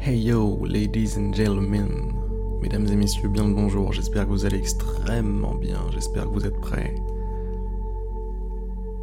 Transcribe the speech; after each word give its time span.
Hey 0.00 0.16
yo, 0.16 0.64
ladies 0.64 1.18
and 1.18 1.34
gentlemen, 1.34 1.88
mesdames 2.62 2.86
et 2.86 2.94
messieurs, 2.94 3.28
bien 3.28 3.48
le 3.48 3.52
bonjour. 3.52 3.92
J'espère 3.92 4.26
que 4.26 4.30
vous 4.30 4.46
allez 4.46 4.56
extrêmement 4.56 5.56
bien. 5.56 5.80
J'espère 5.92 6.24
que 6.24 6.28
vous 6.28 6.46
êtes 6.46 6.58
prêts 6.60 6.94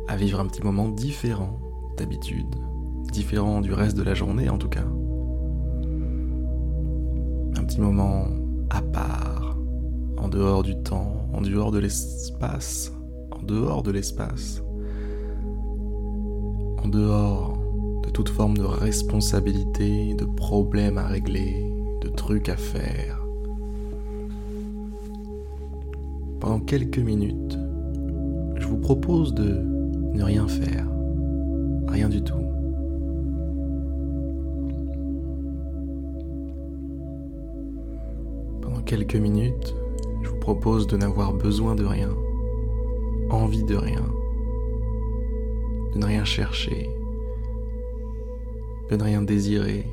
à 0.07 0.15
vivre 0.15 0.39
un 0.39 0.47
petit 0.47 0.63
moment 0.63 0.87
différent 0.87 1.59
d'habitude, 1.97 2.55
différent 3.11 3.59
du 3.59 3.73
reste 3.73 3.97
de 3.97 4.03
la 4.03 4.13
journée 4.13 4.49
en 4.49 4.57
tout 4.57 4.69
cas. 4.69 4.85
Un 7.57 7.63
petit 7.65 7.81
moment 7.81 8.27
à 8.69 8.81
part, 8.81 9.57
en 10.17 10.29
dehors 10.29 10.63
du 10.63 10.81
temps, 10.81 11.27
en 11.33 11.41
dehors 11.41 11.71
de 11.71 11.79
l'espace, 11.79 12.93
en 13.31 13.43
dehors 13.43 13.83
de 13.83 13.91
l'espace, 13.91 14.63
en 16.81 16.87
dehors 16.87 17.51
de 17.51 17.54
toute 18.15 18.29
forme 18.29 18.55
de 18.55 18.63
responsabilité, 18.63 20.13
de 20.13 20.23
problèmes 20.23 20.97
à 20.97 21.05
régler, 21.05 21.69
de 21.99 22.07
trucs 22.07 22.47
à 22.47 22.55
faire. 22.55 23.21
Pendant 26.39 26.61
quelques 26.61 26.99
minutes, 26.99 27.59
je 28.55 28.67
vous 28.67 28.77
propose 28.77 29.33
de 29.33 29.59
ne 30.13 30.23
rien 30.23 30.47
faire, 30.47 30.87
rien 31.89 32.07
du 32.07 32.23
tout. 32.23 32.39
Pendant 38.61 38.81
quelques 38.85 39.17
minutes, 39.17 39.75
je 40.23 40.29
vous 40.29 40.39
propose 40.39 40.87
de 40.87 40.95
n'avoir 40.95 41.33
besoin 41.33 41.75
de 41.75 41.83
rien, 41.83 42.15
envie 43.29 43.65
de 43.65 43.75
rien, 43.75 44.05
de 45.93 45.99
ne 45.99 46.05
rien 46.05 46.23
chercher, 46.23 46.94
de 48.89 48.95
ne 48.95 49.03
rien 49.03 49.21
désirer. 49.21 49.85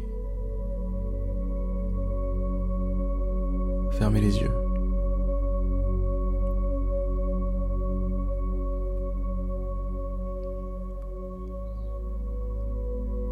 Fermez 3.92 4.20
les 4.20 4.39
yeux. 4.39 4.50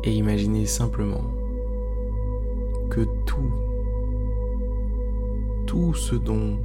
Et 0.02 0.12
imaginez 0.12 0.64
simplement 0.64 1.24
que 2.88 3.02
tout, 3.26 3.52
tout 5.66 5.94
ce 5.94 6.14
dont 6.14 6.58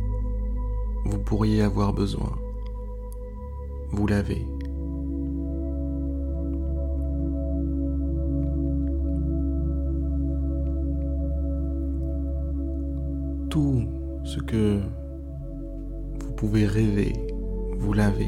vous 1.05 1.20
pourriez 1.20 1.61
avoir 1.61 1.94
besoin, 1.94 2.31
vous 3.92 4.08
l'avez. 4.08 4.55
Tout 13.56 13.88
ce 14.25 14.42
que 14.42 14.81
vous 16.20 16.34
pouvez 16.34 16.66
rêver, 16.66 17.14
vous 17.78 17.94
l'avez. 17.94 18.28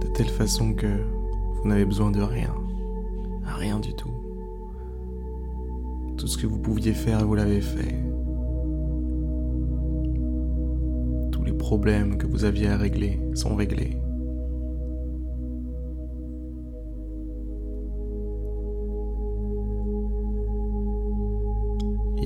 De 0.00 0.06
telle 0.14 0.30
façon 0.30 0.72
que 0.72 0.86
vous 0.86 1.68
n'avez 1.68 1.84
besoin 1.84 2.10
de 2.10 2.22
rien, 2.22 2.54
rien 3.44 3.80
du 3.80 3.92
tout. 3.92 4.14
Tout 6.16 6.26
ce 6.26 6.38
que 6.38 6.46
vous 6.46 6.58
pouviez 6.58 6.94
faire, 6.94 7.22
vous 7.26 7.34
l'avez 7.34 7.60
fait. 7.60 8.02
Tous 11.30 11.44
les 11.44 11.52
problèmes 11.52 12.16
que 12.16 12.26
vous 12.26 12.46
aviez 12.46 12.68
à 12.68 12.78
régler 12.78 13.20
sont 13.34 13.54
réglés. 13.56 14.00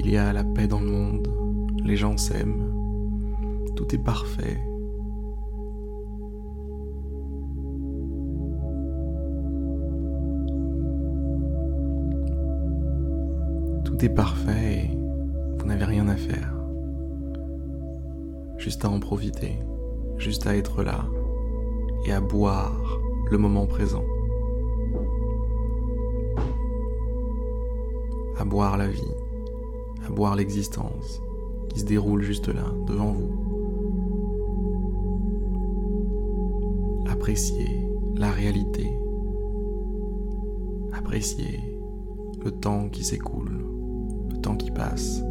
Il 0.05 0.11
y 0.11 0.17
a 0.17 0.33
la 0.33 0.43
paix 0.43 0.67
dans 0.67 0.81
le 0.81 0.89
monde, 0.89 1.29
les 1.85 1.95
gens 1.95 2.17
s'aiment, 2.17 2.73
tout 3.77 3.95
est 3.95 4.03
parfait. 4.03 4.59
Tout 13.85 14.05
est 14.05 14.09
parfait 14.09 14.91
et 14.91 14.99
vous 15.59 15.67
n'avez 15.67 15.85
rien 15.85 16.09
à 16.09 16.17
faire. 16.17 16.53
Juste 18.59 18.85
à 18.85 18.91
en 18.91 18.99
profiter, 18.99 19.61
juste 20.19 20.49
à 20.49 20.57
être 20.57 20.83
là 20.83 21.07
et 22.07 22.13
à 22.13 22.21
boire 22.21 22.99
le 23.31 23.39
moment 23.39 23.67
présent. 23.67 24.05
À 28.37 28.45
boire 28.45 28.77
la 28.77 28.89
vie 28.89 29.15
à 30.07 30.11
boire 30.11 30.37
l'existence 30.37 31.21
qui 31.71 31.81
se 31.81 31.85
déroule 31.85 32.23
juste 32.23 32.49
là, 32.49 32.65
devant 32.87 33.13
vous. 33.13 33.31
Appréciez 37.09 37.89
la 38.17 38.31
réalité. 38.31 38.87
Appréciez 40.93 41.61
le 42.45 42.51
temps 42.51 42.89
qui 42.89 43.05
s'écoule, 43.05 43.65
le 44.31 44.39
temps 44.39 44.57
qui 44.57 44.71
passe. 44.71 45.23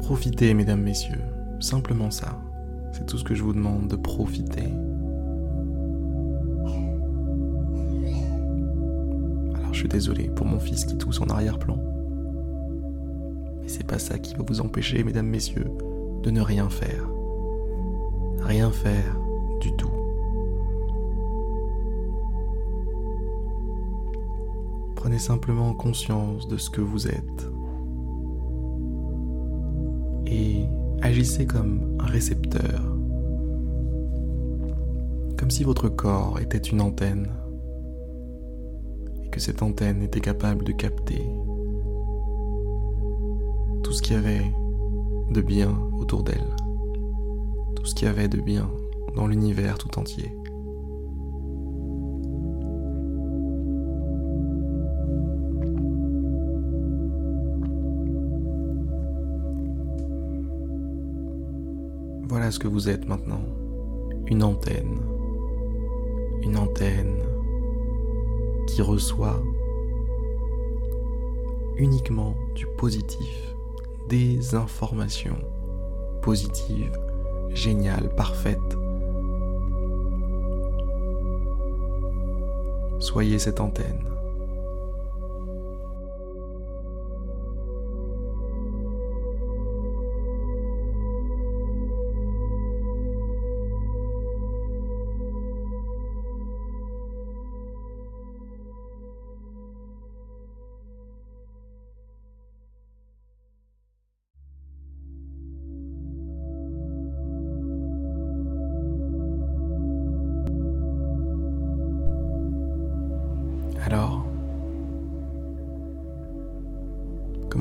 Profitez, 0.00 0.52
mesdames, 0.54 0.82
messieurs, 0.82 1.22
simplement 1.60 2.10
ça. 2.10 2.40
C'est 2.92 3.06
tout 3.06 3.16
ce 3.18 3.24
que 3.24 3.34
je 3.34 3.42
vous 3.42 3.54
demande, 3.54 3.88
de 3.88 3.96
profiter. 3.96 4.68
Suis 9.82 9.88
désolé 9.88 10.30
pour 10.36 10.46
mon 10.46 10.60
fils 10.60 10.84
qui 10.84 10.96
tousse 10.96 11.20
en 11.20 11.26
arrière-plan. 11.26 11.76
Mais 13.60 13.68
c'est 13.68 13.86
pas 13.86 13.98
ça 13.98 14.16
qui 14.18 14.32
va 14.34 14.44
vous 14.46 14.60
empêcher, 14.60 15.02
mesdames, 15.02 15.26
messieurs, 15.26 15.72
de 16.22 16.30
ne 16.30 16.40
rien 16.40 16.68
faire. 16.68 17.08
Rien 18.42 18.70
faire 18.70 19.18
du 19.60 19.72
tout. 19.74 19.90
Prenez 24.94 25.18
simplement 25.18 25.74
conscience 25.74 26.46
de 26.46 26.56
ce 26.56 26.70
que 26.70 26.80
vous 26.80 27.08
êtes. 27.08 27.50
Et 30.26 30.64
agissez 31.02 31.44
comme 31.44 31.96
un 31.98 32.06
récepteur. 32.06 32.80
Comme 35.36 35.50
si 35.50 35.64
votre 35.64 35.88
corps 35.88 36.38
était 36.38 36.58
une 36.58 36.80
antenne 36.80 37.26
que 39.32 39.40
cette 39.40 39.62
antenne 39.62 40.02
était 40.02 40.20
capable 40.20 40.62
de 40.62 40.72
capter 40.72 41.26
tout 43.82 43.92
ce 43.92 44.02
qu'il 44.02 44.14
y 44.14 44.18
avait 44.18 44.44
de 45.30 45.40
bien 45.40 45.74
autour 45.98 46.22
d'elle, 46.22 46.54
tout 47.74 47.86
ce 47.86 47.94
qu'il 47.94 48.06
y 48.06 48.10
avait 48.10 48.28
de 48.28 48.40
bien 48.40 48.70
dans 49.16 49.26
l'univers 49.26 49.78
tout 49.78 49.98
entier. 49.98 50.30
Voilà 62.28 62.50
ce 62.50 62.58
que 62.58 62.68
vous 62.68 62.90
êtes 62.90 63.08
maintenant, 63.08 63.40
une 64.26 64.42
antenne, 64.42 65.00
une 66.42 66.58
antenne 66.58 67.21
qui 68.72 68.80
reçoit 68.80 69.42
uniquement 71.76 72.34
du 72.54 72.66
positif, 72.78 73.54
des 74.08 74.54
informations 74.54 75.36
positives, 76.22 76.98
géniales, 77.50 78.14
parfaites. 78.14 78.78
Soyez 82.98 83.38
cette 83.38 83.60
antenne. 83.60 84.08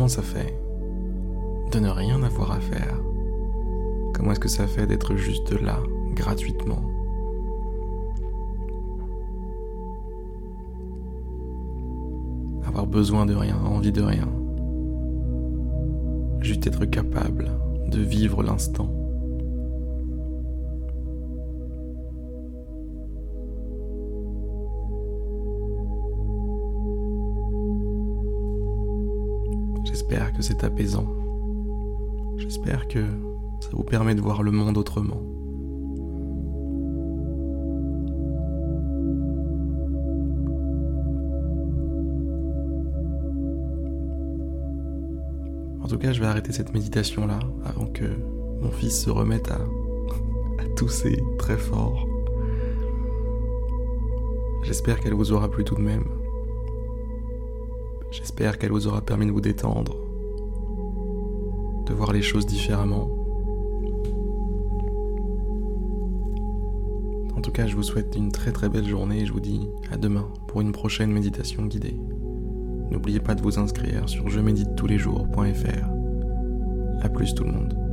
Comment 0.01 0.09
ça 0.09 0.23
fait 0.23 0.59
de 1.71 1.77
ne 1.77 1.89
rien 1.89 2.23
avoir 2.23 2.53
à 2.53 2.59
faire? 2.59 2.99
Comment 4.15 4.31
est-ce 4.31 4.39
que 4.39 4.49
ça 4.49 4.65
fait 4.65 4.87
d'être 4.87 5.15
juste 5.15 5.51
là, 5.61 5.77
gratuitement? 6.15 6.81
Avoir 12.65 12.87
besoin 12.87 13.27
de 13.27 13.35
rien, 13.35 13.57
envie 13.63 13.91
de 13.91 14.01
rien. 14.01 14.27
Juste 16.39 16.65
être 16.65 16.85
capable 16.85 17.51
de 17.91 17.99
vivre 17.99 18.41
l'instant. 18.41 19.00
J'espère 30.01 30.33
que 30.33 30.41
c'est 30.41 30.63
apaisant. 30.63 31.05
J'espère 32.35 32.87
que 32.87 33.05
ça 33.59 33.69
vous 33.71 33.83
permet 33.83 34.15
de 34.15 34.19
voir 34.19 34.41
le 34.41 34.49
monde 34.49 34.79
autrement. 34.79 35.21
En 45.83 45.87
tout 45.87 45.99
cas, 45.99 46.11
je 46.13 46.19
vais 46.19 46.25
arrêter 46.25 46.51
cette 46.51 46.73
méditation-là 46.73 47.37
avant 47.63 47.85
que 47.85 48.05
mon 48.59 48.71
fils 48.71 49.03
se 49.03 49.11
remette 49.11 49.51
à, 49.51 49.61
à 50.59 50.65
tousser 50.75 51.21
très 51.37 51.57
fort. 51.57 52.07
J'espère 54.63 54.99
qu'elle 54.99 55.13
vous 55.13 55.31
aura 55.31 55.47
plu 55.47 55.63
tout 55.63 55.75
de 55.75 55.81
même. 55.81 56.20
J'espère 58.11 58.57
qu'elle 58.57 58.71
vous 58.71 58.87
aura 58.87 59.01
permis 59.01 59.25
de 59.25 59.31
vous 59.31 59.39
détendre, 59.39 59.95
de 61.85 61.93
voir 61.93 62.11
les 62.11 62.21
choses 62.21 62.45
différemment. 62.45 63.09
En 67.37 67.41
tout 67.41 67.51
cas, 67.51 67.67
je 67.67 67.75
vous 67.75 67.83
souhaite 67.83 68.15
une 68.17 68.31
très 68.31 68.51
très 68.51 68.67
belle 68.67 68.87
journée 68.87 69.21
et 69.21 69.25
je 69.25 69.31
vous 69.31 69.39
dis 69.39 69.69
à 69.91 69.97
demain 69.97 70.27
pour 70.47 70.59
une 70.59 70.73
prochaine 70.73 71.11
méditation 71.11 71.65
guidée. 71.65 71.95
N'oubliez 72.91 73.21
pas 73.21 73.33
de 73.33 73.41
vous 73.41 73.57
inscrire 73.57 74.09
sur 74.09 74.27
je 74.27 74.41
médite 74.41 74.75
tous 74.75 74.87
les 74.87 74.97
jours.fr. 74.97 75.85
A 77.01 77.09
plus 77.09 77.33
tout 77.33 77.45
le 77.45 77.51
monde. 77.51 77.90